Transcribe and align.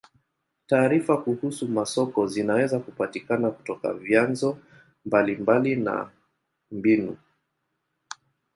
Taarifa 0.67 1.17
kuhusu 1.17 1.67
masoko 1.67 2.27
zinaweza 2.27 2.79
kupatikana 2.79 3.51
kutoka 3.51 3.93
vyanzo 3.93 4.57
mbalimbali 5.05 5.75
na 5.75 5.81
na 5.95 6.11
mbinu. 6.71 7.17